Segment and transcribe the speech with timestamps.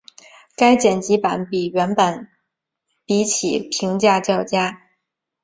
[0.55, 2.29] 该剪辑版与原版
[3.05, 4.81] 比起评价较佳。